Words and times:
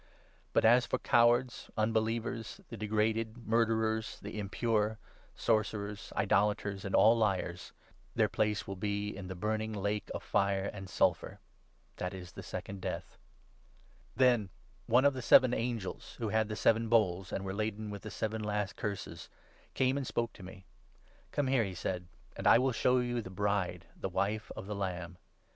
But 0.51 0.65
as 0.65 0.87
for 0.87 0.97
cowards, 0.97 1.69
un 1.77 1.89
8 1.89 1.93
believers, 1.93 2.59
the 2.69 2.75
degraded, 2.75 3.45
murderers, 3.47 4.17
the 4.19 4.39
impure, 4.39 4.97
sorcerers, 5.35 6.11
idolaters, 6.15 6.83
and 6.83 6.95
all 6.95 7.15
liars— 7.15 7.71
their 8.15 8.27
place 8.27 8.65
will 8.65 8.75
be 8.75 9.15
in 9.15 9.27
the 9.27 9.35
burning 9.35 9.73
lake 9.73 10.09
of 10.15 10.23
fire 10.23 10.67
and 10.73 10.89
sulphur. 10.89 11.39
That 11.97 12.15
is 12.15 12.31
the 12.31 12.41
Second 12.41 12.81
Death.' 12.81 13.19
Then 14.15 14.49
one 14.87 15.05
of 15.05 15.13
the 15.13 15.21
seven 15.21 15.53
angels 15.53 16.15
who 16.17 16.29
had 16.29 16.49
the 16.49 16.55
seven 16.55 16.89
bowls, 16.89 17.31
and 17.31 17.41
9 17.41 17.45
were 17.45 17.53
laden 17.53 17.91
with 17.91 18.01
the 18.01 18.09
seven 18.09 18.41
last 18.43 18.75
Curses, 18.75 19.29
came 19.75 19.97
and 19.97 20.07
spoke 20.07 20.33
to 20.33 20.41
me.' 20.41 20.65
Come 21.31 21.45
here,' 21.45 21.63
he 21.63 21.75
said,' 21.75 22.07
and 22.35 22.47
I 22.47 22.57
will 22.57 22.71
show 22.73 22.97
you 22.97 23.21
the 23.21 23.29
Bride, 23.29 23.85
the 23.95 24.09
Wife 24.09 24.51
of 24.55 24.65
the 24.65 24.73
Lamb.' 24.73 25.19